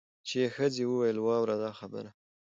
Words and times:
چي 0.27 0.35
یې 0.41 0.47
ښځي 0.55 0.83
ویل 0.87 1.17
واوره 1.21 1.55
دا 1.63 1.71
خبره 1.79 2.09